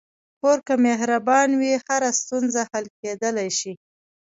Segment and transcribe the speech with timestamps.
[0.39, 3.73] کور که مهربان وي، هره ستونزه حل کېدلی شي.